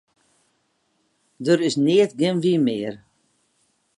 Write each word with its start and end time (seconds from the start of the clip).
Der 1.45 1.59
is 1.67 1.75
neat 1.85 2.11
gjin 2.19 2.41
wyn 2.43 2.63
mear. 2.65 2.95